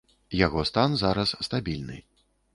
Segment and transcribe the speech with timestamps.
[0.37, 2.01] Яго стан зараз стабільны.